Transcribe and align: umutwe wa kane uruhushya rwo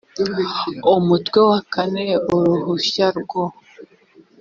umutwe 0.99 1.39
wa 1.49 1.59
kane 1.73 2.05
uruhushya 2.35 3.07
rwo 3.19 3.43